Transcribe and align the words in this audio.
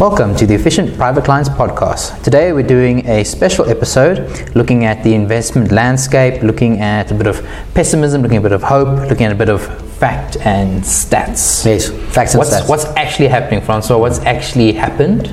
Welcome 0.00 0.34
to 0.36 0.46
the 0.46 0.54
Efficient 0.54 0.96
Private 0.96 1.26
Clients 1.26 1.50
Podcast. 1.50 2.22
Today 2.22 2.54
we're 2.54 2.66
doing 2.66 3.06
a 3.06 3.22
special 3.22 3.68
episode 3.68 4.56
looking 4.56 4.86
at 4.86 5.04
the 5.04 5.12
investment 5.12 5.72
landscape, 5.72 6.42
looking 6.42 6.80
at 6.80 7.10
a 7.10 7.14
bit 7.14 7.26
of 7.26 7.46
pessimism, 7.74 8.22
looking 8.22 8.38
at 8.38 8.40
a 8.40 8.48
bit 8.48 8.52
of 8.52 8.62
hope, 8.62 9.10
looking 9.10 9.26
at 9.26 9.32
a 9.32 9.34
bit 9.34 9.50
of 9.50 9.60
fact 9.98 10.38
and 10.38 10.82
stats. 10.82 11.66
Yes, 11.66 11.90
facts 12.14 12.32
and 12.32 12.38
what's, 12.38 12.50
stats. 12.50 12.66
What's 12.66 12.86
actually 12.96 13.28
happening, 13.28 13.60
Francois? 13.60 13.98
What's 13.98 14.20
actually 14.20 14.72
happened? 14.72 15.26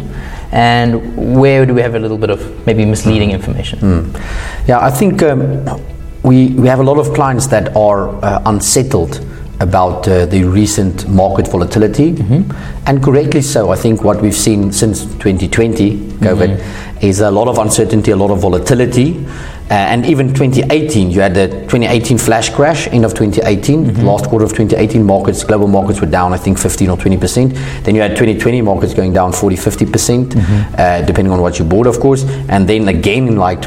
And 0.52 1.40
where 1.40 1.66
do 1.66 1.74
we 1.74 1.80
have 1.80 1.96
a 1.96 2.00
little 2.00 2.18
bit 2.18 2.30
of 2.30 2.68
maybe 2.68 2.84
misleading 2.84 3.32
information? 3.32 4.14
Yeah, 4.68 4.80
I 4.82 4.92
think 4.92 5.24
um, 5.24 5.64
we, 6.24 6.48
we 6.50 6.68
have 6.68 6.80
a 6.80 6.84
lot 6.84 6.98
of 6.98 7.14
clients 7.14 7.48
that 7.48 7.74
are 7.74 8.10
uh, 8.22 8.42
unsettled 8.46 9.26
about 9.60 10.08
uh, 10.08 10.26
the 10.28 10.44
recent 10.44 11.08
market 11.10 11.48
volatility, 11.48 12.16
and 12.86 13.04
correctly 13.04 13.42
so. 13.42 13.72
I 13.72 13.76
think 13.76 14.04
what 14.04 14.22
we've 14.22 14.36
seen 14.36 14.72
since 14.72 15.06
2020, 15.06 15.98
COVID, 16.20 17.04
is 17.04 17.20
a 17.22 17.32
lot 17.32 17.48
of 17.48 17.58
uncertainty, 17.58 18.12
a 18.12 18.16
lot 18.16 18.32
of 18.32 18.40
volatility. 18.40 19.26
Uh, 19.70 19.74
and 19.74 20.06
even 20.06 20.34
2018, 20.34 21.12
you 21.12 21.20
had 21.20 21.34
the 21.34 21.48
2018 21.48 22.18
flash 22.18 22.50
crash, 22.50 22.88
end 22.88 23.04
of 23.04 23.14
2018, 23.14 24.06
last 24.06 24.26
quarter 24.28 24.46
of 24.46 24.52
2018, 24.52 25.04
markets, 25.06 25.44
global 25.44 25.68
markets 25.68 26.00
were 26.00 26.08
down, 26.08 26.32
I 26.32 26.38
think 26.38 26.58
15 26.58 26.90
or 26.90 26.98
20%. 26.98 27.84
Then 27.84 27.94
you 27.94 28.02
had 28.02 28.12
2020 28.12 28.62
markets 28.62 28.94
going 28.94 29.12
down 29.12 29.34
40, 29.34 29.58
50%, 29.58 29.92
percent 29.92 30.36
uh, 30.80 31.02
depending 31.02 31.34
on 31.34 31.42
what 31.42 31.60
you 31.60 31.66
bought, 31.66 31.86
of 31.86 32.00
course. 32.00 32.24
And 32.48 32.68
then 32.70 32.88
again 32.88 33.28
in 33.28 33.36
like 33.36 33.62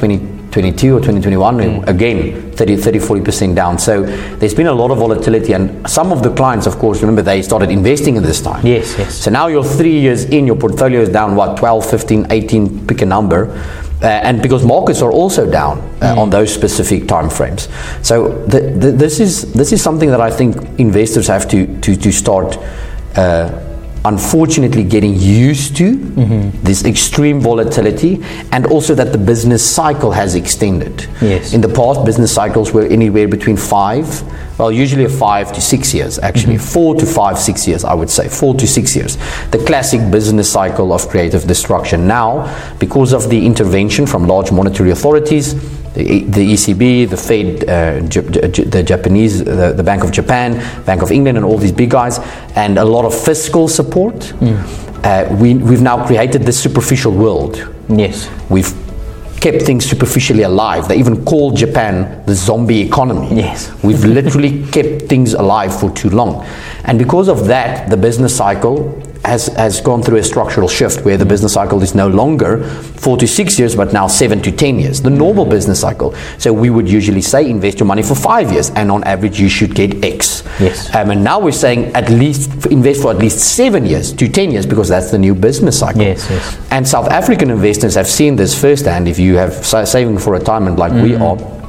2022 0.50 0.96
or 0.96 0.98
2021, 0.98 1.88
again 1.88 2.52
30, 2.52 2.76
30, 2.76 2.98
40% 2.98 3.54
down. 3.54 3.78
So 3.78 4.02
there's 4.02 4.54
been 4.54 4.66
a 4.66 4.72
lot 4.72 4.90
of 4.90 4.98
volatility. 4.98 5.52
And 5.52 5.88
some 5.88 6.12
of 6.12 6.22
the 6.22 6.34
clients, 6.34 6.66
of 6.66 6.78
course, 6.78 7.00
remember 7.00 7.22
they 7.22 7.40
started 7.42 7.70
investing 7.70 8.16
in 8.16 8.22
this 8.22 8.40
time. 8.40 8.66
Yes, 8.66 8.98
yes. 8.98 9.14
So 9.14 9.30
now 9.30 9.46
you're 9.46 9.64
three 9.64 9.98
years 9.98 10.24
in, 10.24 10.46
your 10.46 10.56
portfolio 10.56 11.00
is 11.00 11.08
down, 11.08 11.36
what, 11.36 11.56
12, 11.56 11.88
15, 11.88 12.26
18, 12.30 12.86
pick 12.86 13.02
a 13.02 13.06
number. 13.06 13.48
Uh, 14.02 14.06
and 14.06 14.42
because 14.42 14.64
markets 14.64 15.02
are 15.02 15.12
also 15.12 15.48
down 15.50 15.78
uh, 16.02 16.18
on 16.18 16.30
those 16.30 16.52
specific 16.52 17.06
time 17.06 17.28
frames. 17.28 17.68
So 18.02 18.44
the, 18.46 18.60
the, 18.60 18.92
this, 18.92 19.20
is, 19.20 19.52
this 19.52 19.72
is 19.72 19.82
something 19.82 20.10
that 20.10 20.20
I 20.20 20.30
think 20.30 20.56
investors 20.78 21.28
have 21.28 21.48
to, 21.50 21.80
to, 21.80 21.96
to 21.96 22.10
start 22.10 22.56
uh, 23.16 23.69
unfortunately 24.04 24.82
getting 24.82 25.14
used 25.14 25.76
to 25.76 25.96
mm-hmm. 25.96 26.64
this 26.64 26.84
extreme 26.84 27.40
volatility 27.40 28.22
and 28.52 28.66
also 28.66 28.94
that 28.94 29.12
the 29.12 29.18
business 29.18 29.68
cycle 29.68 30.10
has 30.10 30.34
extended. 30.34 31.06
Yes. 31.20 31.52
In 31.52 31.60
the 31.60 31.68
past, 31.68 32.04
business 32.04 32.32
cycles 32.32 32.72
were 32.72 32.86
anywhere 32.86 33.28
between 33.28 33.56
five, 33.56 34.22
well, 34.58 34.72
usually 34.72 35.06
five 35.08 35.52
to 35.52 35.60
six 35.60 35.94
years, 35.94 36.18
actually, 36.18 36.56
mm-hmm. 36.56 36.72
four 36.72 36.94
to 36.94 37.06
five, 37.06 37.38
six 37.38 37.66
years, 37.66 37.84
I 37.84 37.94
would 37.94 38.10
say, 38.10 38.28
four 38.28 38.54
to 38.54 38.66
six 38.66 38.94
years. 38.94 39.16
The 39.50 39.62
classic 39.66 40.10
business 40.10 40.50
cycle 40.50 40.92
of 40.92 41.08
creative 41.08 41.46
destruction. 41.46 42.06
Now, 42.06 42.74
because 42.78 43.12
of 43.12 43.28
the 43.30 43.44
intervention 43.44 44.06
from 44.06 44.26
large 44.26 44.52
monetary 44.52 44.90
authorities, 44.90 45.54
the, 45.94 46.24
the 46.24 46.52
ECB, 46.52 47.08
the 47.10 47.16
Fed, 47.16 47.68
uh, 47.68 48.00
J- 48.08 48.48
J- 48.48 48.64
the 48.64 48.82
Japanese, 48.82 49.44
the, 49.44 49.72
the 49.72 49.82
Bank 49.82 50.04
of 50.04 50.12
Japan, 50.12 50.54
Bank 50.84 51.02
of 51.02 51.10
England, 51.10 51.36
and 51.38 51.44
all 51.44 51.58
these 51.58 51.72
big 51.72 51.90
guys, 51.90 52.18
and 52.54 52.78
a 52.78 52.84
lot 52.84 53.04
of 53.04 53.14
fiscal 53.14 53.66
support, 53.68 54.32
uh, 55.02 55.26
we, 55.40 55.54
we've 55.54 55.82
now 55.82 56.06
created 56.06 56.42
this 56.42 56.60
superficial 56.62 57.12
world 57.12 57.66
Yes. 57.88 58.30
We've 58.48 58.72
kept 59.40 59.62
things 59.62 59.84
superficially 59.84 60.42
alive. 60.44 60.86
They 60.86 60.98
even 60.98 61.24
call 61.24 61.50
Japan 61.50 62.22
the 62.26 62.34
zombie 62.34 62.80
economy. 62.82 63.34
Yes. 63.34 63.72
We've 63.82 64.04
literally 64.04 64.64
kept 64.66 65.08
things 65.08 65.32
alive 65.34 65.74
for 65.80 65.90
too 65.90 66.10
long. 66.10 66.44
And 66.84 66.98
because 66.98 67.28
of 67.28 67.46
that, 67.46 67.90
the 67.90 67.96
business 67.96 68.36
cycle 68.36 69.02
has, 69.24 69.48
has 69.48 69.80
gone 69.80 70.02
through 70.02 70.16
a 70.18 70.22
structural 70.24 70.66
shift 70.68 71.04
where 71.04 71.16
the 71.18 71.26
business 71.26 71.52
cycle 71.54 71.82
is 71.82 71.94
no 71.94 72.08
longer 72.08 72.64
four 72.64 73.16
to 73.18 73.26
six 73.26 73.58
years, 73.58 73.76
but 73.76 73.92
now 73.92 74.06
seven 74.06 74.40
to 74.42 74.50
10 74.50 74.78
years, 74.78 75.02
the 75.02 75.10
normal 75.10 75.44
business 75.44 75.80
cycle. 75.80 76.14
So 76.38 76.52
we 76.52 76.70
would 76.70 76.88
usually 76.88 77.20
say 77.20 77.48
invest 77.48 77.78
your 77.80 77.86
money 77.86 78.02
for 78.02 78.14
five 78.14 78.50
years, 78.50 78.70
and 78.70 78.90
on 78.90 79.04
average, 79.04 79.38
you 79.38 79.48
should 79.48 79.74
get 79.74 80.02
X. 80.04 80.42
Yes. 80.58 80.94
Um, 80.94 81.10
and 81.10 81.22
now 81.22 81.38
we're 81.38 81.52
saying 81.52 81.94
at 81.94 82.08
least 82.10 82.66
invest 82.66 83.02
for 83.02 83.10
at 83.10 83.18
least 83.18 83.38
seven 83.40 83.84
years 83.86 84.12
to 84.14 84.28
10 84.28 84.50
years 84.52 84.66
because 84.66 84.88
that's 84.88 85.10
the 85.10 85.18
new 85.18 85.34
business 85.34 85.78
cycle. 85.78 86.02
Yes, 86.02 86.26
yes. 86.30 86.58
And 86.70 86.86
South 86.88 87.08
African 87.08 87.50
investors 87.50 87.94
have 87.96 88.06
seen 88.08 88.36
this 88.36 88.58
firsthand. 88.58 89.06
If 89.08 89.18
you 89.18 89.36
have 89.36 89.52
saving 89.66 90.18
for 90.18 90.32
retirement 90.32 90.78
like 90.78 90.92
we 90.92 91.10
Mm. 91.12 91.20
are, 91.20 91.60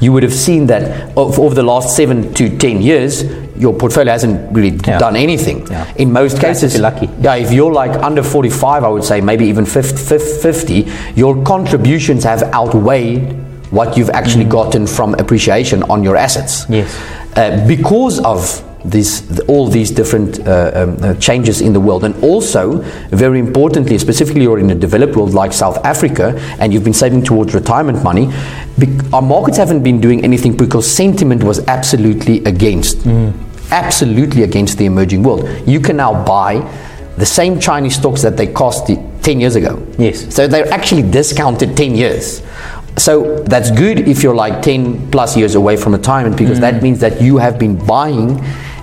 you 0.00 0.12
would 0.12 0.22
have 0.22 0.34
seen 0.34 0.66
that 0.66 1.16
over 1.16 1.54
the 1.54 1.62
last 1.62 1.96
seven 1.96 2.32
to 2.34 2.56
ten 2.58 2.80
years, 2.82 3.24
your 3.60 3.74
portfolio 3.74 4.12
hasn't 4.12 4.52
really 4.56 4.70
Yeah. 4.86 4.98
done 4.98 5.16
anything. 5.16 5.66
Yeah. 5.70 5.84
In 5.96 6.12
most 6.12 6.40
cases, 6.40 6.74
if 6.74 6.80
you're 6.80 6.90
lucky. 6.90 7.08
Yeah, 7.22 7.34
if 7.44 7.52
you're 7.52 7.72
like 7.72 7.92
under 8.02 8.22
45, 8.22 8.84
I 8.84 8.88
would 8.88 9.04
say 9.04 9.20
maybe 9.20 9.44
even 9.46 9.64
50, 9.66 10.18
50 10.18 10.86
your 11.14 11.34
contributions 11.44 12.24
have 12.24 12.42
outweighed 12.54 13.22
what 13.70 13.96
you've 13.96 14.10
actually 14.10 14.44
gotten 14.44 14.86
from 14.86 15.14
appreciation 15.14 15.82
on 15.84 16.02
your 16.02 16.16
assets. 16.16 16.66
Yes. 16.68 16.88
Uh, 17.36 17.64
because 17.68 18.18
of 18.24 18.62
these, 18.84 19.22
all 19.46 19.68
these 19.68 19.90
different 19.90 20.40
uh, 20.48 20.70
um, 20.74 20.96
uh, 21.02 21.14
changes 21.16 21.60
in 21.60 21.72
the 21.72 21.78
world, 21.80 22.02
and 22.02 22.14
also 22.24 22.78
very 23.10 23.38
importantly, 23.38 23.98
specifically 23.98 24.42
you're 24.42 24.58
in 24.58 24.70
a 24.70 24.74
developed 24.74 25.14
world 25.16 25.34
like 25.34 25.52
South 25.52 25.78
Africa, 25.84 26.34
and 26.58 26.72
you've 26.72 26.82
been 26.84 26.94
saving 26.94 27.22
towards 27.22 27.54
retirement 27.54 28.02
money, 28.02 28.32
our 29.12 29.22
markets 29.22 29.58
haven't 29.58 29.82
been 29.82 30.00
doing 30.00 30.24
anything 30.24 30.56
because 30.56 30.86
sentiment 30.90 31.42
was 31.44 31.58
absolutely 31.68 32.42
against, 32.44 33.04
absolutely 33.72 34.42
against 34.42 34.78
the 34.78 34.86
emerging 34.86 35.22
world. 35.22 35.48
You 35.66 35.80
can 35.80 35.96
now 35.96 36.24
buy 36.24 36.60
the 37.16 37.26
same 37.26 37.60
Chinese 37.60 37.96
stocks 37.96 38.22
that 38.22 38.36
they 38.36 38.46
cost 38.46 38.86
the 38.86 38.96
10 39.22 39.40
years 39.40 39.56
ago. 39.56 39.84
Yes. 39.98 40.34
So 40.34 40.46
they're 40.48 40.70
actually 40.72 41.02
discounted 41.02 41.76
10 41.76 41.94
years. 41.94 42.42
So 42.96 43.42
that's 43.44 43.70
good 43.70 44.08
if 44.08 44.22
you're 44.22 44.34
like 44.34 44.62
10 44.62 45.10
plus 45.10 45.36
years 45.36 45.54
away 45.54 45.76
from 45.76 45.92
retirement 45.92 46.36
because 46.36 46.58
Mm. 46.58 46.62
that 46.62 46.82
means 46.82 47.00
that 47.00 47.20
you 47.20 47.38
have 47.38 47.58
been 47.58 47.76
buying 47.76 48.42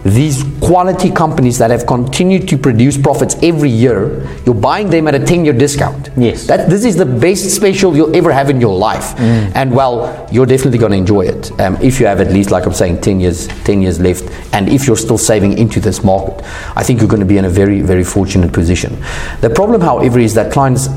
these 0.10 0.44
quality 0.62 1.12
companies 1.12 1.58
that 1.58 1.72
have 1.72 1.86
continued 1.86 2.48
to 2.50 2.58
produce 2.58 2.98
profits 2.98 3.36
every 3.42 3.70
year. 3.70 4.28
You're 4.46 4.56
buying 4.56 4.90
them 4.90 5.08
at 5.08 5.16
a 5.16 5.20
10 5.20 5.46
year 5.46 5.54
discount. 5.54 6.10
Yes. 6.18 6.48
That, 6.48 6.70
this 6.70 6.86
is 6.86 6.96
the 6.96 7.06
best 7.06 7.50
special 7.56 7.96
you'll 7.96 8.16
ever 8.16 8.32
have 8.32 8.50
in 8.50 8.62
your 8.62 8.78
life. 8.78 9.16
Mm. 9.18 9.52
And 9.56 9.76
well, 9.76 10.28
you're 10.32 10.46
definitely 10.46 10.80
going 10.80 10.92
to 10.92 10.98
enjoy 10.98 11.22
it 11.22 11.52
um, 11.60 11.78
if 11.82 12.00
you 12.00 12.06
have 12.06 12.22
at 12.22 12.32
least, 12.32 12.52
like 12.52 12.66
I'm 12.66 12.74
saying, 12.74 13.02
10 13.02 13.20
years, 13.20 13.48
10 13.48 13.82
years 13.82 14.00
left. 14.00 14.26
And 14.54 14.70
if 14.70 14.88
you're 14.88 14.98
still 14.98 15.18
saving 15.18 15.58
into 15.58 15.80
this 15.80 16.04
market, 16.04 16.46
I 16.76 16.84
think 16.84 17.00
you're 17.00 17.10
going 17.10 17.22
to 17.22 17.26
be 17.26 17.38
in 17.38 17.46
a 17.46 17.50
very, 17.50 17.82
very 17.82 18.04
fortunate 18.04 18.54
position. 18.54 18.98
The 19.42 19.50
problem, 19.50 19.82
however, 19.82 20.20
is 20.20 20.34
that 20.36 20.52
clients 20.52 20.88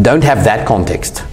don't 0.00 0.24
have 0.24 0.44
that 0.44 0.66
context. 0.66 1.24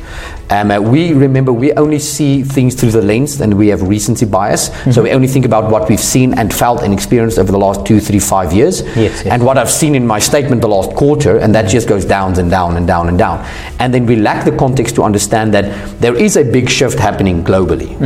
Um, 0.50 0.72
uh, 0.72 0.80
we 0.80 1.14
remember 1.14 1.52
we 1.52 1.74
only 1.74 2.00
see 2.00 2.44
things 2.44 2.74
through 2.76 2.92
the 2.92 3.02
lens 3.02 3.42
and 3.42 3.54
we 3.58 3.68
have 3.68 3.82
recency 3.82 4.26
bias. 4.26 4.72
So 4.94 5.04
we 5.04 5.12
only 5.12 5.28
think 5.28 5.46
about 5.46 5.70
what 5.70 5.90
we've 5.90 6.00
seen 6.00 6.38
and 6.40 6.54
felt 6.54 6.82
and 6.84 6.94
experienced 6.94 7.38
over 7.38 7.52
the 7.52 7.58
last 7.58 7.86
two, 7.86 8.00
three, 8.00 8.20
five 8.20 8.54
years. 8.54 8.82
Yes, 8.82 8.98
yes. 8.98 9.26
And 9.26 9.46
what 9.46 9.58
I've 9.58 9.70
seen 9.70 9.94
in 9.96 10.08
my 10.08 10.20
statement 10.20 10.62
the 10.62 10.68
last 10.70 10.96
quarter, 10.96 11.38
and 11.38 11.54
that 11.54 11.70
just 11.70 11.88
goes 11.88 12.06
down 12.06 12.40
and 12.40 12.50
down 12.50 12.78
and 12.78 12.88
down 12.88 13.10
and 13.10 13.18
down. 13.18 13.46
And 13.80 13.94
then 13.94 14.06
we 14.06 14.16
lack 14.16 14.46
the 14.46 14.56
context 14.56 14.96
to 14.96 15.04
understand 15.04 15.54
that 15.54 16.00
there 16.00 16.16
is 16.16 16.38
a 16.38 16.44
big 16.44 16.70
shift 16.70 16.98
happening 16.98 17.44
globally. 17.44 17.98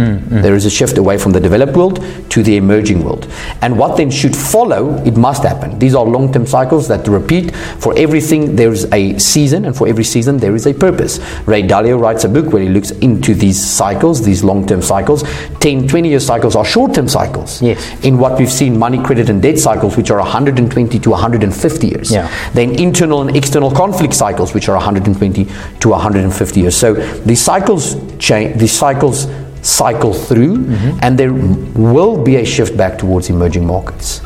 There 0.42 0.56
is 0.56 0.66
a 0.66 0.70
shift 0.70 0.98
away 0.98 1.18
from 1.18 1.32
the 1.34 1.40
developed 1.40 1.76
world 1.78 2.04
to 2.30 2.44
the 2.44 2.58
emerging 2.58 3.04
world. 3.04 3.28
And 3.62 3.78
what 3.78 3.98
then 3.98 4.10
should 4.10 4.36
follow, 4.36 4.96
it 5.06 5.16
must 5.16 5.44
happen. 5.44 5.78
These 5.78 5.94
are 5.96 6.04
long 6.06 6.34
term 6.34 6.48
cycles 6.48 6.88
that 6.88 7.08
repeat. 7.08 7.56
For 7.80 7.98
everything, 7.98 8.56
there 8.56 8.72
is 8.72 8.92
a 8.92 9.18
season, 9.20 9.66
and 9.66 9.76
for 9.76 9.88
every 9.88 10.04
season, 10.04 10.38
there 10.38 10.56
is 10.56 10.66
a 10.66 10.74
purpose. 10.74 11.20
Ray 11.46 11.64
Dalio 11.64 12.00
writes 12.00 12.24
book 12.32 12.54
where 12.54 12.64
he 12.64 12.70
looks 12.70 12.92
into 12.92 13.34
these 13.34 13.64
cycles, 13.64 14.24
these 14.24 14.44
long 14.44 14.66
term 14.66 14.82
cycles. 14.82 15.24
10, 15.60 15.88
20 15.88 16.10
year 16.10 16.20
cycles 16.20 16.56
are 16.56 16.66
short 16.66 16.94
term 16.94 17.08
cycles. 17.08 17.62
Yes. 17.62 18.04
In 18.04 18.18
what 18.18 18.40
we've 18.40 18.52
seen, 18.52 18.78
money, 18.78 19.02
credit, 19.04 19.30
and 19.30 19.42
debt 19.42 19.60
cycles, 19.60 19.98
which 19.98 20.12
are 20.12 20.20
120 20.20 21.00
to 21.00 21.10
150 21.10 21.88
years. 21.88 22.12
Yeah. 22.12 22.30
Then 22.54 22.72
internal 22.80 23.22
and 23.22 23.36
external 23.36 23.72
conflict 23.72 24.14
cycles, 24.14 24.54
which 24.54 24.70
are 24.70 24.76
120 24.76 25.46
to 25.80 25.90
150 25.90 26.60
years. 26.60 26.76
So 26.76 26.94
these 26.94 27.42
cycles 27.42 27.96
change. 28.18 28.60
These 28.60 28.74
cycles 28.74 29.28
cycle 29.62 30.14
through, 30.14 30.58
mm-hmm. 30.58 31.00
and 31.02 31.18
there 31.18 31.34
will 31.34 32.22
be 32.22 32.38
a 32.38 32.46
shift 32.46 32.76
back 32.76 32.98
towards 32.98 33.30
emerging 33.30 33.66
markets. 33.66 34.22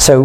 So, 0.00 0.24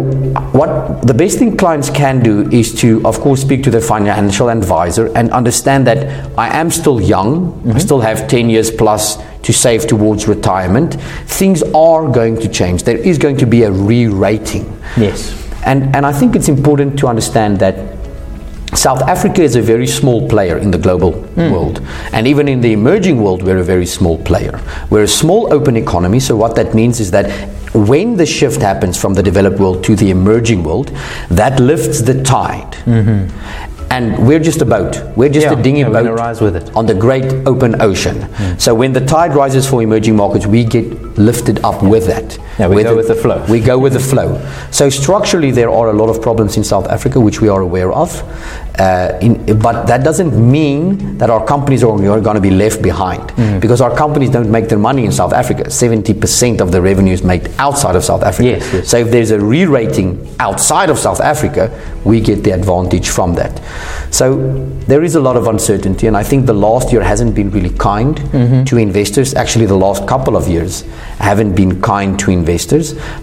what 0.56 1.06
the 1.06 1.12
best 1.12 1.38
thing 1.38 1.54
clients 1.54 1.90
can 1.90 2.22
do 2.22 2.48
is 2.50 2.74
to, 2.80 3.06
of 3.06 3.20
course, 3.20 3.42
speak 3.42 3.62
to 3.64 3.70
their 3.70 3.82
financial 3.82 4.48
advisor 4.48 5.14
and 5.14 5.30
understand 5.32 5.86
that 5.86 5.98
I 6.38 6.48
am 6.58 6.70
still 6.70 6.98
young, 6.98 7.52
I 7.52 7.68
mm-hmm. 7.68 7.78
still 7.78 8.00
have 8.00 8.26
10 8.26 8.48
years 8.48 8.70
plus 8.70 9.18
to 9.42 9.52
save 9.52 9.86
towards 9.86 10.26
retirement. 10.26 10.94
Things 11.26 11.62
are 11.74 12.08
going 12.10 12.40
to 12.40 12.48
change. 12.48 12.84
There 12.84 12.96
is 12.96 13.18
going 13.18 13.36
to 13.36 13.46
be 13.46 13.64
a 13.64 13.70
re 13.70 14.06
rating. 14.06 14.64
Yes. 14.96 15.46
And, 15.66 15.94
and 15.94 16.06
I 16.06 16.12
think 16.12 16.36
it's 16.36 16.48
important 16.48 16.98
to 17.00 17.08
understand 17.08 17.58
that 17.58 17.95
South 18.74 19.02
Africa 19.02 19.42
is 19.42 19.56
a 19.56 19.62
very 19.62 19.86
small 19.86 20.28
player 20.28 20.58
in 20.58 20.70
the 20.70 20.78
global 20.78 21.12
world. 21.36 21.80
And 22.12 22.26
even 22.26 22.48
in 22.48 22.60
the 22.60 22.72
emerging 22.72 23.22
world, 23.22 23.42
we're 23.42 23.58
a 23.58 23.64
very 23.64 23.86
small 23.86 24.18
player. 24.24 24.60
We're 24.90 25.04
a 25.04 25.08
small 25.08 25.52
open 25.52 25.76
economy, 25.76 26.20
so 26.20 26.36
what 26.36 26.56
that 26.56 26.74
means 26.74 27.00
is 27.00 27.10
that 27.12 27.30
when 27.74 28.16
the 28.16 28.26
shift 28.26 28.60
happens 28.60 29.00
from 29.00 29.14
the 29.14 29.22
developed 29.22 29.58
world 29.58 29.84
to 29.84 29.94
the 29.96 30.10
emerging 30.10 30.62
world, 30.64 30.88
that 31.30 31.60
lifts 31.60 32.02
the 32.02 32.22
tide. 32.22 32.76
And 33.88 34.26
we're 34.26 34.40
just 34.40 34.60
a 34.62 34.64
boat. 34.66 35.00
We're 35.16 35.28
just 35.28 35.46
Yeah, 35.46 35.58
a 35.58 35.62
dinghy 35.62 35.80
yeah, 35.80 35.88
boat 35.90 36.18
rise 36.18 36.40
with 36.40 36.56
it. 36.56 36.74
on 36.74 36.86
the 36.86 36.94
great 36.94 37.32
open 37.46 37.80
ocean. 37.80 38.22
Hmm. 38.22 38.58
So 38.58 38.74
when 38.74 38.92
the 38.92 39.00
tide 39.00 39.32
rises 39.34 39.64
for 39.66 39.80
emerging 39.80 40.16
markets, 40.16 40.44
we 40.44 40.64
get 40.64 40.86
lifted 41.16 41.60
up 41.64 41.82
with 41.84 42.06
that. 42.08 42.36
Yeah, 42.58 42.68
we 42.68 42.82
go 42.82 42.96
with 42.96 43.08
the 43.08 43.14
flow. 43.14 43.44
We 43.50 43.60
go 43.60 43.78
with 43.78 43.92
the 43.92 44.00
flow. 44.00 44.40
So 44.70 44.88
structurally, 44.88 45.50
there 45.50 45.70
are 45.70 45.88
a 45.90 45.92
lot 45.92 46.08
of 46.08 46.22
problems 46.22 46.56
in 46.56 46.64
South 46.64 46.86
Africa, 46.88 47.20
which 47.20 47.40
we 47.40 47.48
are 47.48 47.60
aware 47.60 47.92
of. 47.92 48.22
Uh, 48.78 49.18
in, 49.20 49.58
but 49.58 49.86
that 49.86 50.04
doesn't 50.04 50.34
mean 50.50 51.18
that 51.18 51.30
our 51.30 51.44
companies 51.44 51.82
are, 51.84 51.92
are 52.10 52.20
going 52.20 52.34
to 52.34 52.40
be 52.40 52.50
left 52.50 52.80
behind, 52.82 53.30
Hmm. 53.32 53.58
because 53.60 53.80
our 53.80 53.94
companies 53.96 54.30
don't 54.30 54.50
make 54.50 54.68
their 54.68 54.78
money 54.78 55.04
in 55.04 55.12
South 55.12 55.32
Africa. 55.32 55.70
Seventy 55.70 56.14
percent 56.14 56.60
of 56.60 56.72
the 56.72 56.80
revenue 56.80 57.12
is 57.12 57.22
made 57.22 57.50
outside 57.58 57.96
of 57.96 58.04
South 58.04 58.22
Africa. 58.22 58.48
Yes, 58.48 58.72
yes. 58.72 58.88
So 58.88 58.98
if 58.98 59.10
there's 59.10 59.30
a 59.30 59.40
re-rating 59.40 60.26
outside 60.40 60.88
of 60.90 60.98
South 60.98 61.20
Africa, 61.20 61.70
we 62.04 62.20
get 62.20 62.42
the 62.44 62.52
advantage 62.52 63.08
from 63.08 63.34
that. 63.34 63.60
So 64.10 64.36
there 64.86 65.02
is 65.02 65.14
a 65.14 65.20
lot 65.20 65.36
of 65.36 65.46
uncertainty, 65.46 66.06
and 66.06 66.16
I 66.16 66.22
think 66.22 66.46
the 66.46 66.54
last 66.54 66.92
year 66.92 67.02
hasn't 67.02 67.34
been 67.34 67.50
really 67.50 67.70
kind 67.70 68.16
Mm-hmm. 68.16 68.64
to 68.64 68.76
investors. 68.78 69.34
Actually, 69.34 69.66
the 69.66 69.76
last 69.76 70.06
couple 70.06 70.36
of 70.36 70.48
years 70.48 70.84
haven't 71.18 71.54
been 71.54 71.80
kind 71.80 72.18
to 72.20 72.30
investors. 72.30 72.45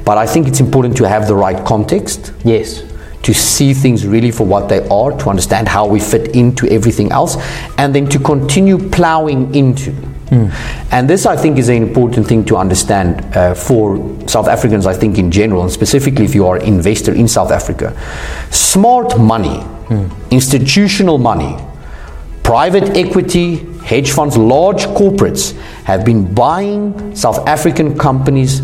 But 0.06 0.18
I 0.18 0.26
think 0.26 0.48
it's 0.48 0.60
important 0.60 0.98
to 0.98 1.08
have 1.08 1.28
the 1.28 1.36
right 1.36 1.64
context 1.66 2.34
Yes. 2.44 2.84
to 3.24 3.34
see 3.34 3.74
things 3.74 4.06
really 4.06 4.32
for 4.32 4.46
what 4.46 4.68
they 4.68 4.86
are, 4.90 5.12
to 5.18 5.30
understand 5.30 5.68
how 5.70 5.88
we 5.88 6.00
fit 6.00 6.36
into 6.36 6.68
everything 6.68 7.10
else, 7.12 7.38
and 7.78 7.96
then 7.96 8.06
to 8.10 8.20
continue 8.20 8.78
plowing 8.90 9.56
into. 9.56 9.94
And 10.92 11.08
this, 11.08 11.26
I 11.28 11.38
think, 11.38 11.58
is 11.60 11.70
an 11.70 11.84
important 11.84 12.28
thing 12.28 12.44
to 12.46 12.58
understand 12.58 13.24
uh, 13.36 13.54
for 13.54 13.98
South 14.28 14.48
Africans, 14.48 14.86
I 14.88 14.94
think, 14.94 15.18
in 15.20 15.30
general, 15.32 15.62
and 15.62 15.72
specifically 15.72 16.26
if 16.26 16.34
you 16.36 16.48
are 16.48 16.58
an 16.58 16.66
investor 16.66 17.14
in 17.14 17.28
South 17.28 17.52
Africa. 17.52 17.94
Smart 18.50 19.20
money, 19.20 19.64
institutional 20.32 21.18
money, 21.20 21.56
private 22.42 22.98
equity, 22.98 23.58
hedge 23.86 24.12
funds, 24.12 24.36
large 24.36 24.86
corporates 24.88 25.54
have 25.86 26.04
been 26.04 26.34
buying 26.34 27.16
South 27.16 27.48
African 27.48 27.98
companies 27.98 28.62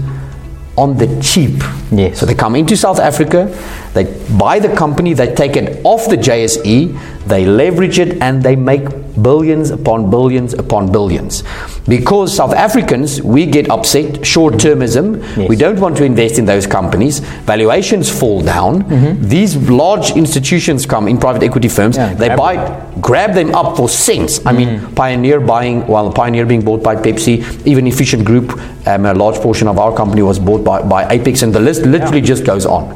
on 0.80 0.98
the 0.98 1.08
cheap. 1.22 1.62
Yes. 1.92 2.20
So 2.20 2.26
they 2.26 2.36
come 2.36 2.56
into 2.56 2.78
South 2.78 3.00
Africa, 3.00 3.48
they 3.94 4.06
buy 4.38 4.60
the 4.60 4.74
company, 4.76 5.14
they 5.14 5.34
take 5.34 5.56
it 5.56 5.82
off 5.84 6.08
the 6.10 6.16
JSE, 6.18 7.28
they 7.28 7.46
leverage 7.46 8.00
it, 8.00 8.22
and 8.22 8.42
they 8.44 8.56
make 8.56 8.86
billions 9.22 9.70
upon 9.72 10.10
billions 10.10 10.54
upon 10.54 10.92
billions. 10.92 11.44
Because 11.88 12.34
South 12.36 12.54
Africans, 12.54 13.22
we 13.22 13.46
get 13.46 13.70
upset, 13.70 14.26
short 14.26 14.54
termism, 14.56 15.22
Yes. 15.36 15.50
we 15.50 15.56
don't 15.56 15.80
want 15.80 15.98
to 15.98 16.04
invest 16.06 16.38
in 16.40 16.46
those 16.46 16.68
companies, 16.68 17.20
valuations 17.46 18.10
fall 18.10 18.42
down. 18.42 18.86
These 19.22 19.56
large 19.70 20.12
institutions 20.12 20.86
come 20.86 21.08
in 21.08 21.18
private 21.18 21.44
equity 21.44 21.68
firms, 21.68 21.98
Yeah, 21.98 22.14
they 22.14 22.28
grab 22.28 22.38
buy 22.38 22.56
grab 23.02 23.34
them 23.34 23.56
up 23.56 23.76
for 23.78 23.90
cents. 23.90 24.40
I 24.46 24.52
Mm. 24.54 24.58
mean, 24.58 24.80
Pioneer 24.96 25.40
buying, 25.40 25.88
well, 25.88 26.12
Pioneer 26.12 26.46
being 26.46 26.62
bought 26.62 26.84
by 26.84 26.96
Pepsi, 26.96 27.44
even 27.66 27.88
Efficient 27.88 28.24
Group, 28.26 28.60
um, 28.86 29.06
a 29.06 29.14
large 29.14 29.36
portion 29.38 29.68
of 29.68 29.80
our 29.80 29.92
company 29.94 30.22
was 30.22 30.38
bought 30.38 30.64
by, 30.64 30.82
by 30.82 31.08
Apex, 31.10 31.42
and 31.44 31.54
the 31.54 31.60
list 31.60 31.86
literally 31.86 32.22
just 32.22 32.44
goes 32.46 32.66
on. 32.66 32.94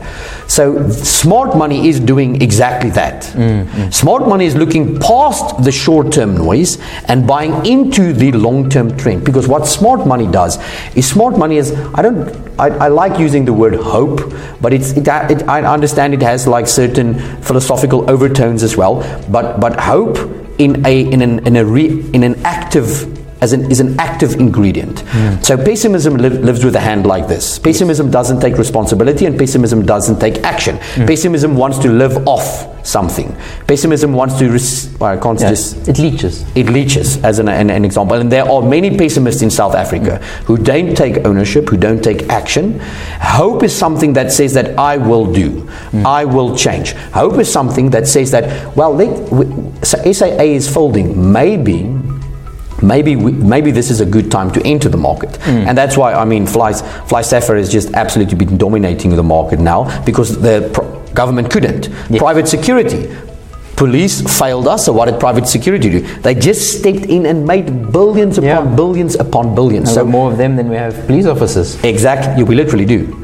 So, 0.48 0.90
smart 0.92 1.56
money 1.58 1.88
is 1.88 2.00
doing 2.00 2.42
exactly 2.42 2.90
that. 2.92 3.24
Mm, 3.24 3.94
Smart 3.94 4.28
money 4.28 4.46
is 4.46 4.56
looking 4.56 5.00
past 5.00 5.64
the 5.64 5.72
short 5.72 6.12
term 6.12 6.36
noise 6.38 6.78
and 7.08 7.26
buying 7.26 7.66
into 7.66 8.14
the 8.14 8.32
long 8.34 8.70
term 8.70 8.96
trend. 8.98 9.24
Because 9.26 9.48
what 9.48 9.66
smart 9.68 10.06
money 10.06 10.28
does 10.28 10.58
is 10.96 11.08
smart 11.10 11.38
money 11.38 11.58
is, 11.58 11.72
I 11.96 12.02
don't, 12.02 12.30
I, 12.60 12.68
I 12.70 12.88
like 12.90 13.20
using 13.20 13.46
the 13.46 13.54
word 13.54 13.76
hope, 13.76 14.20
but 14.62 14.74
it's, 14.74 14.92
it, 14.92 15.08
it, 15.08 15.48
I 15.48 15.64
understand 15.64 16.14
it 16.14 16.22
has 16.22 16.46
like 16.48 16.68
certain 16.68 17.16
philosophical 17.42 18.10
overtones 18.10 18.64
as 18.64 18.78
well. 18.78 18.96
But, 19.32 19.60
but 19.60 19.80
hope 19.80 20.18
in 20.60 20.86
a, 20.86 21.02
in 21.10 21.22
an, 21.22 21.48
in 21.48 21.56
a, 21.56 21.66
re, 21.66 21.88
in 22.14 22.24
an 22.24 22.36
active 22.46 23.23
as 23.44 23.52
an, 23.52 23.70
is 23.70 23.82
an 23.82 24.00
active 24.00 24.36
ingredient. 24.36 25.02
Hmm. 25.02 25.42
So 25.42 25.58
pessimism 25.58 26.16
li- 26.16 26.30
lives 26.30 26.64
with 26.64 26.76
a 26.76 26.80
hand 26.80 27.06
like 27.06 27.28
this. 27.28 27.60
Pessimism 27.60 28.10
doesn't 28.10 28.40
take 28.40 28.58
responsibility 28.58 29.26
and 29.26 29.38
pessimism 29.38 29.86
doesn't 29.86 30.20
take 30.20 30.38
action. 30.44 30.78
Hmm. 30.78 31.06
Pessimism 31.06 31.56
wants 31.58 31.78
to 31.80 31.90
live 31.90 32.26
off 32.26 32.48
something. 32.86 33.36
Pessimism 33.68 34.14
wants 34.14 34.38
to, 34.40 34.50
res- 34.50 34.96
well, 35.00 35.12
I 35.12 35.18
can't 35.18 35.40
Yeah, 35.40 35.50
just 35.50 35.88
it 35.90 36.00
leeches. 36.00 36.46
it 36.56 36.68
leeches 36.68 37.22
as 37.24 37.40
an, 37.40 37.50
an, 37.50 37.70
an 37.70 37.84
example. 37.84 38.16
And 38.18 38.32
there 38.32 38.50
are 38.50 38.62
many 38.62 38.98
pessimists 38.98 39.42
in 39.42 39.50
South 39.50 39.76
Africa 39.76 40.18
hmm. 40.18 40.46
who 40.46 40.58
don't 40.58 40.96
take 40.96 41.26
ownership, 41.26 41.68
who 41.70 41.78
don't 41.78 42.02
take 42.02 42.30
action. 42.30 42.80
Hope 43.20 43.64
is 43.64 43.76
something 43.76 44.14
that 44.14 44.32
says 44.32 44.54
that 44.54 44.80
I 44.80 44.96
will 44.98 45.32
do, 45.34 45.70
I 46.06 46.24
will 46.24 46.56
change. 46.56 46.94
Hope 47.12 47.40
is 47.40 47.52
something 47.52 47.90
that 47.90 48.08
says 48.08 48.32
that, 48.32 48.76
well, 48.78 48.94
let, 48.96 49.10
we, 49.32 49.46
so 49.84 49.98
SAA 50.12 50.44
is 50.60 50.72
folding. 50.74 51.32
Maybe. 51.32 51.84
Maybe, 52.84 53.16
we, 53.16 53.32
maybe 53.32 53.72
this 53.72 53.90
is 53.90 54.02
a 54.02 54.06
good 54.06 54.30
time 54.30 54.52
to 54.52 54.62
enter 54.66 54.90
the 54.90 54.98
market, 54.98 55.32
mm. 55.32 55.68
and 55.68 55.78
that's 55.78 55.98
why 55.98 56.14
I 56.14 56.26
mean, 56.26 56.46
Fly, 56.46 56.74
FlySafair 56.74 57.58
has 57.58 57.72
just 57.72 57.94
absolutely 57.94 58.36
been 58.36 58.58
dominating 58.58 59.16
the 59.16 59.24
market 59.24 59.60
now 59.60 60.04
because 60.04 60.40
the 60.42 60.70
government 61.14 61.50
couldn't. 61.52 61.88
Yes. 62.10 62.20
Private 62.20 62.48
security, 62.48 63.10
Police 63.76 64.22
failed 64.40 64.68
us, 64.68 64.86
so 64.86 64.94
what 64.94 65.06
did 65.06 65.20
private 65.20 65.48
security 65.48 65.90
do? 65.90 66.00
They 66.22 66.36
just 66.36 66.78
stepped 66.80 67.06
in 67.06 67.26
and 67.26 67.46
made 67.46 67.92
billions 67.92 68.38
upon 68.38 68.48
Yeah. 68.48 68.76
billions 68.76 69.16
upon 69.16 69.56
billions. 69.56 69.90
So 69.90 69.96
So 70.02 70.06
more 70.06 70.32
of 70.32 70.38
them 70.38 70.56
than 70.56 70.70
we 70.70 70.76
have 70.76 71.08
police 71.08 71.26
officers. 71.26 71.78
exactly, 71.84 72.44
we 72.44 72.56
literally 72.56 72.86
do. 72.86 73.16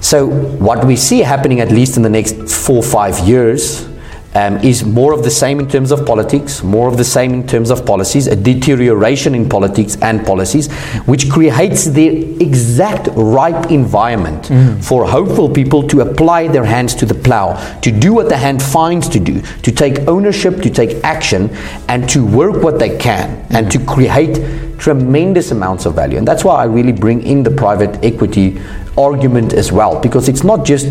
So 0.00 0.26
what 0.26 0.84
we 0.84 0.94
see 0.94 1.20
happening, 1.22 1.60
at 1.60 1.72
least 1.72 1.96
in 1.96 2.02
the 2.02 2.08
next 2.08 2.36
four 2.48 2.82
five 2.82 3.18
years, 3.28 3.88
um, 4.36 4.58
is 4.58 4.84
more 4.84 5.14
of 5.14 5.24
the 5.24 5.30
same 5.30 5.58
in 5.58 5.66
terms 5.66 5.90
of 5.90 6.04
politics, 6.04 6.62
more 6.62 6.88
of 6.88 6.98
the 6.98 7.04
same 7.04 7.32
in 7.32 7.46
terms 7.46 7.70
of 7.70 7.86
policies, 7.86 8.26
a 8.26 8.36
deterioration 8.36 9.34
in 9.34 9.48
politics 9.48 9.96
and 10.02 10.26
policies, 10.26 10.70
which 11.06 11.30
creates 11.30 11.86
the 11.86 12.06
exact 12.42 13.08
right 13.14 13.70
environment 13.70 14.46
for 14.84 15.06
hopeful 15.06 15.48
people 15.48 15.88
to 15.88 16.02
apply 16.02 16.48
their 16.48 16.64
hands 16.64 16.94
to 16.94 17.06
the 17.06 17.14
plow, 17.14 17.54
to 17.80 17.90
do 17.90 18.12
what 18.12 18.28
the 18.28 18.36
hand 18.36 18.62
finds 18.62 19.08
to 19.08 19.18
do, 19.18 19.40
to 19.62 19.72
take 19.72 20.06
ownership, 20.06 20.60
to 20.60 20.68
take 20.68 21.02
action, 21.02 21.48
and 21.88 22.06
to 22.06 22.24
work 22.26 22.62
what 22.62 22.78
they 22.78 22.98
can, 22.98 23.46
and 23.50 23.72
to 23.72 23.78
create 23.86 24.36
tremendous 24.78 25.50
amounts 25.50 25.86
of 25.86 25.94
value. 25.94 26.18
And 26.18 26.28
that's 26.28 26.44
why 26.44 26.56
I 26.56 26.64
really 26.64 26.92
bring 26.92 27.22
in 27.22 27.42
the 27.42 27.50
private 27.50 28.04
equity 28.04 28.60
argument 28.98 29.54
as 29.54 29.72
well, 29.72 29.98
because 29.98 30.28
it's 30.28 30.44
not 30.44 30.66
just 30.66 30.86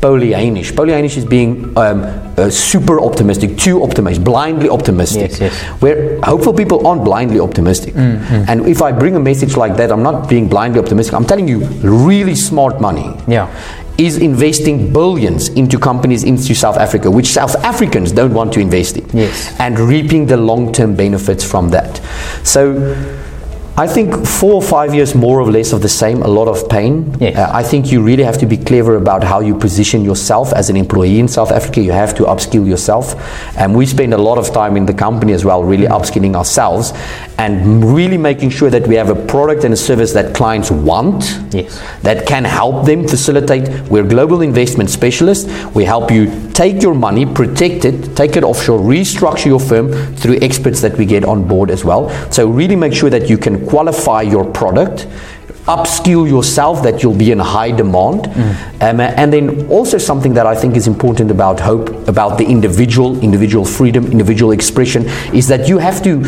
Pollyannish. 0.00 0.72
Pollyannish 0.72 1.16
is 1.16 1.24
being 1.24 1.76
um, 1.76 2.04
uh, 2.36 2.48
super 2.50 3.00
optimistic, 3.00 3.58
too 3.58 3.82
optimistic, 3.82 4.24
blindly 4.24 4.68
optimistic. 4.68 5.32
Yes, 5.32 5.40
yes. 5.40 5.54
Where 5.82 6.20
hopeful 6.22 6.52
people 6.54 6.86
aren't 6.86 7.04
blindly 7.04 7.40
optimistic. 7.40 7.94
And 7.96 8.66
if 8.68 8.80
I 8.80 8.92
bring 8.92 9.16
a 9.16 9.20
message 9.20 9.56
like 9.56 9.76
that, 9.76 9.90
I'm 9.90 10.02
not 10.04 10.28
being 10.28 10.48
blindly 10.48 10.78
optimistic. 10.80 11.14
I'm 11.14 11.24
telling 11.24 11.48
you, 11.48 11.64
really 11.82 12.36
smart 12.36 12.80
money 12.80 13.10
Yeah. 13.26 13.48
is 13.98 14.18
investing 14.18 14.92
billions 14.92 15.48
into 15.48 15.76
companies 15.78 16.22
into 16.22 16.54
South 16.54 16.76
Africa, 16.76 17.10
which 17.10 17.26
South 17.32 17.56
Africans 17.64 18.12
don't 18.12 18.32
want 18.32 18.52
to 18.52 18.60
invest 18.60 18.96
in. 18.96 19.08
Yes. 19.12 19.52
And 19.58 19.76
reaping 19.80 20.26
the 20.26 20.36
long 20.36 20.72
term 20.72 20.94
benefits 20.94 21.42
from 21.42 21.70
that. 21.70 22.00
So 22.44 22.94
I 23.78 23.86
think 23.86 24.26
four 24.26 24.54
or 24.54 24.62
five 24.62 24.92
years 24.92 25.14
more 25.14 25.38
or 25.40 25.52
less 25.52 25.72
of 25.72 25.82
the 25.82 25.88
same, 25.88 26.22
a 26.22 26.26
lot 26.26 26.48
of 26.48 26.68
pain. 26.68 27.14
Yes. 27.20 27.36
Uh, 27.36 27.48
I 27.54 27.62
think 27.62 27.92
you 27.92 28.02
really 28.02 28.24
have 28.24 28.36
to 28.38 28.46
be 28.46 28.56
clever 28.56 28.96
about 28.96 29.22
how 29.22 29.38
you 29.38 29.56
position 29.56 30.04
yourself 30.04 30.52
as 30.52 30.68
an 30.68 30.76
employee 30.76 31.20
in 31.20 31.28
South 31.28 31.52
Africa. 31.52 31.80
You 31.80 31.92
have 31.92 32.12
to 32.16 32.24
upskill 32.24 32.66
yourself. 32.66 33.14
And 33.56 33.76
we 33.76 33.86
spend 33.86 34.14
a 34.14 34.18
lot 34.18 34.36
of 34.36 34.52
time 34.52 34.76
in 34.76 34.84
the 34.86 34.94
company 34.94 35.32
as 35.32 35.44
well, 35.44 35.62
really 35.62 35.86
upskilling 35.86 36.34
ourselves 36.34 36.92
and 37.38 37.94
really 37.94 38.18
making 38.18 38.50
sure 38.50 38.68
that 38.68 38.86
we 38.88 38.96
have 38.96 39.08
a 39.10 39.14
product 39.26 39.62
and 39.64 39.72
a 39.72 39.76
service 39.76 40.12
that 40.12 40.34
clients 40.34 40.70
want 40.72 41.38
Yes. 41.52 41.80
that 42.02 42.26
can 42.26 42.44
help 42.44 42.84
them 42.84 43.06
facilitate. 43.06 43.68
We're 43.88 44.02
global 44.02 44.42
investment 44.42 44.90
specialists. 44.90 45.46
We 45.72 45.84
help 45.84 46.10
you 46.10 46.50
take 46.52 46.82
your 46.82 46.94
money, 46.94 47.24
protect 47.24 47.84
it, 47.84 48.16
take 48.16 48.36
it 48.36 48.42
offshore, 48.42 48.80
restructure 48.80 49.46
your 49.46 49.60
firm 49.60 49.92
through 50.16 50.38
experts 50.42 50.80
that 50.80 50.98
we 50.98 51.06
get 51.06 51.24
on 51.24 51.46
board 51.46 51.70
as 51.70 51.84
well. 51.84 52.10
So 52.32 52.48
really 52.48 52.74
make 52.76 52.92
sure 52.92 53.10
that 53.10 53.30
you 53.30 53.38
can 53.38 53.66
qualify 53.68 54.22
your 54.22 54.44
product. 54.44 55.06
Upskill 55.66 56.26
yourself 56.26 56.82
that 56.82 57.02
you'll 57.02 57.14
be 57.14 57.30
in 57.30 57.38
high 57.38 57.70
demand, 57.72 58.26
um, 58.80 59.00
and 59.00 59.30
then 59.30 59.66
also 59.68 59.98
something 59.98 60.32
that 60.32 60.46
I 60.46 60.54
think 60.54 60.76
is 60.76 60.86
important 60.86 61.30
about 61.30 61.60
hope, 61.60 61.90
about 62.08 62.38
the 62.38 62.46
individual, 62.46 63.20
individual 63.20 63.66
freedom, 63.66 64.06
individual 64.10 64.52
expression, 64.52 65.04
is 65.34 65.46
that 65.48 65.68
you 65.68 65.76
have 65.76 66.02
to 66.04 66.22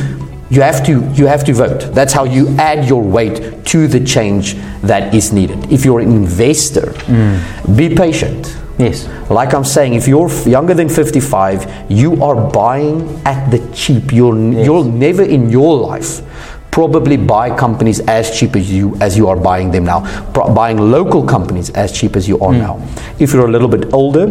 you 0.51 0.61
have 0.63 0.85
to 0.85 0.93
you 1.15 1.27
have 1.27 1.45
to 1.45 1.53
vote 1.53 1.95
that's 1.95 2.13
how 2.13 2.25
you 2.25 2.49
add 2.59 2.89
your 2.89 3.03
weight 3.03 3.65
to 3.65 3.87
the 3.87 4.01
change 4.05 4.55
that 4.83 5.15
is 5.15 5.33
needed 5.33 5.73
if 5.73 5.85
you're 5.85 6.01
an 6.01 6.11
investor 6.11 6.93
mm. 7.07 7.77
be 7.77 7.95
patient 7.95 8.57
Yes. 8.81 9.07
Like 9.29 9.53
I'm 9.53 9.65
saying, 9.65 9.93
if 9.93 10.09
you're 10.09 10.31
f- 10.31 10.47
younger 10.47 10.73
than 10.73 10.89
55, 10.89 11.91
you 11.91 12.25
are 12.25 12.51
buying 12.51 13.21
at 13.27 13.51
the 13.51 13.59
cheap. 13.75 14.11
You'll 14.11 14.55
Yes. 14.55 14.65
you'll 14.67 14.85
never 14.85 15.23
in 15.23 15.51
your 15.51 15.77
life 15.77 16.23
probably 16.71 17.17
buy 17.17 17.51
companies 17.51 18.01
as 18.07 18.31
cheap 18.39 18.57
as 18.57 18.73
you 18.73 18.97
as 19.01 19.17
you 19.19 19.29
are 19.29 19.37
buying 19.37 19.71
them 19.71 19.85
now. 19.85 20.01
Pro- 20.33 20.49
buying 20.55 20.79
local 20.79 21.23
companies 21.25 21.69
as 21.71 21.93
cheap 21.93 22.17
as 22.17 22.27
you 22.29 22.39
are 22.41 22.53
mm. 22.53 22.59
now. 22.59 22.81
If 23.19 23.35
you're 23.35 23.47
a 23.47 23.51
little 23.51 23.69
bit 23.69 23.93
older, 23.93 24.27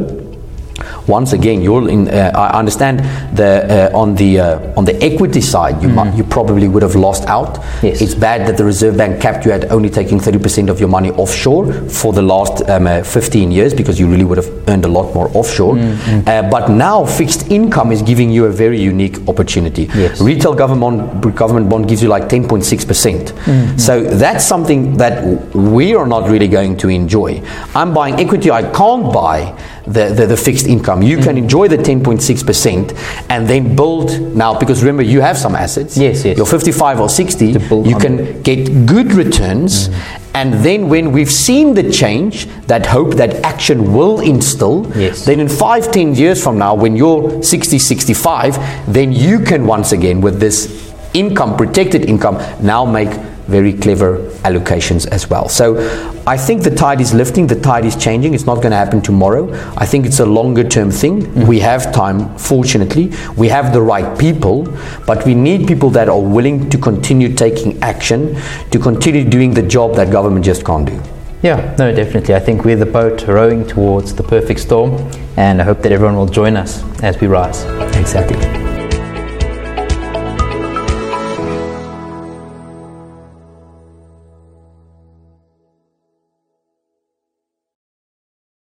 once 1.09 1.33
again, 1.33 1.61
you're 1.61 1.89
in. 1.89 2.07
Uh, 2.07 2.31
I 2.35 2.59
understand 2.59 2.99
the 3.35 3.89
uh, 3.93 3.97
on 3.97 4.15
the 4.15 4.39
uh, 4.39 4.77
on 4.77 4.85
the 4.85 4.95
equity 5.03 5.41
side, 5.41 5.81
you 5.81 5.89
might, 5.89 6.15
you 6.15 6.23
probably 6.23 6.67
would 6.67 6.83
have 6.83 6.95
lost 6.95 7.25
out. 7.25 7.57
Yes. 7.81 8.01
It's 8.01 8.15
bad 8.15 8.47
that 8.47 8.57
the 8.57 8.63
Reserve 8.63 8.95
Bank 8.95 9.19
capped 9.21 9.45
you 9.45 9.51
at 9.51 9.71
only 9.71 9.89
taking 9.89 10.19
30% 10.19 10.69
of 10.69 10.79
your 10.79 10.89
money 10.89 11.11
offshore 11.11 11.73
for 11.89 12.13
the 12.13 12.21
last 12.21 12.61
um, 12.69 12.87
uh, 12.87 13.03
15 13.03 13.51
years 13.51 13.73
because 13.73 13.99
you 13.99 14.07
really 14.07 14.23
would 14.23 14.37
have 14.37 14.69
earned 14.69 14.85
a 14.85 14.87
lot 14.87 15.13
more 15.13 15.29
offshore. 15.33 15.77
Uh, 15.79 16.49
but 16.49 16.69
now 16.69 17.05
fixed 17.05 17.49
income 17.49 17.91
is 17.91 18.01
giving 18.01 18.29
you 18.29 18.45
a 18.45 18.51
very 18.51 18.79
unique 18.79 19.17
opportunity. 19.27 19.89
Yes. 19.95 20.21
Retail 20.21 20.53
government 20.53 21.35
government 21.35 21.69
bond 21.69 21.87
gives 21.87 22.03
you 22.03 22.09
like 22.09 22.29
10.6%. 22.29 22.87
percent 22.87 23.79
So 23.79 24.03
that's 24.03 24.45
something 24.45 24.97
that 24.97 25.23
we 25.55 25.95
are 25.95 26.07
not 26.07 26.29
really 26.29 26.47
going 26.47 26.77
to 26.77 26.89
enjoy. 26.89 27.41
I'm 27.73 27.93
buying 27.93 28.15
equity 28.19 28.51
I 28.51 28.63
can't 28.71 29.11
buy 29.13 29.57
the, 29.89 30.13
the, 30.13 30.27
the 30.27 30.37
fixed 30.37 30.67
income. 30.67 30.98
You 31.01 31.17
can 31.17 31.37
enjoy 31.37 31.67
the 31.67 31.77
10.6% 31.77 33.25
and 33.29 33.47
then 33.47 33.75
build 33.75 34.35
now 34.35 34.57
because 34.57 34.81
remember 34.81 35.03
you 35.03 35.21
have 35.21 35.37
some 35.37 35.55
assets. 35.55 35.97
Yes, 35.97 36.23
yes. 36.25 36.37
You're 36.37 36.45
55 36.45 36.99
or 36.99 37.09
60, 37.09 37.47
you 37.47 37.97
can 37.97 38.41
get 38.41 38.85
good 38.85 39.13
returns. 39.13 39.89
And 40.35 40.53
then 40.53 40.89
when 40.89 41.11
we've 41.11 41.29
seen 41.31 41.73
the 41.73 41.91
change, 41.91 42.45
that 42.67 42.85
hope, 42.85 43.15
that 43.15 43.35
action 43.43 43.93
will 43.93 44.19
instill, 44.19 44.85
Yes. 44.95 45.25
then 45.25 45.39
in 45.39 45.49
five, 45.49 45.91
ten 45.91 46.13
years 46.15 46.41
from 46.41 46.57
now, 46.57 46.75
when 46.75 46.95
you're 46.95 47.41
60, 47.43 47.79
65, 47.79 48.57
then 48.93 49.11
you 49.11 49.39
can 49.39 49.65
once 49.65 49.91
again, 49.91 50.21
with 50.21 50.39
this 50.39 50.93
income, 51.13 51.57
protected 51.57 52.05
income, 52.05 52.37
now 52.61 52.85
make 52.85 53.09
very 53.49 53.73
clever 53.73 54.17
allocations 54.43 55.07
as 55.07 55.29
well. 55.29 55.49
So 55.49 55.77
I 56.25 56.37
think 56.37 56.63
the 56.63 56.73
tide 56.73 57.01
is 57.01 57.13
lifting, 57.13 57.47
the 57.47 57.59
tide 57.59 57.85
is 57.85 57.95
changing. 57.95 58.33
It's 58.33 58.45
not 58.45 58.55
going 58.55 58.71
to 58.71 58.77
happen 58.77 59.01
tomorrow. 59.01 59.51
I 59.75 59.85
think 59.85 60.05
it's 60.05 60.19
a 60.19 60.25
longer 60.25 60.63
term 60.63 60.91
thing. 60.91 61.23
Mm-hmm. 61.23 61.47
We 61.47 61.59
have 61.59 61.91
time, 61.91 62.37
fortunately. 62.37 63.11
We 63.35 63.49
have 63.49 63.73
the 63.73 63.81
right 63.81 64.17
people, 64.17 64.67
but 65.05 65.25
we 65.25 65.33
need 65.33 65.67
people 65.67 65.89
that 65.91 66.07
are 66.07 66.21
willing 66.21 66.69
to 66.69 66.77
continue 66.77 67.33
taking 67.33 67.81
action, 67.81 68.37
to 68.71 68.79
continue 68.79 69.23
doing 69.27 69.53
the 69.53 69.63
job 69.63 69.95
that 69.95 70.11
government 70.11 70.45
just 70.45 70.63
can't 70.63 70.87
do. 70.87 71.01
Yeah, 71.41 71.73
no, 71.79 71.93
definitely. 71.95 72.35
I 72.35 72.39
think 72.39 72.65
we're 72.65 72.75
the 72.75 72.85
boat 72.85 73.25
rowing 73.25 73.65
towards 73.65 74.13
the 74.13 74.23
perfect 74.23 74.59
storm, 74.59 75.09
and 75.37 75.61
I 75.61 75.63
hope 75.63 75.81
that 75.83 75.91
everyone 75.91 76.17
will 76.17 76.27
join 76.27 76.57
us 76.57 76.83
as 77.01 77.19
we 77.21 77.27
rise. 77.27 77.63
Exactly. 77.95 78.68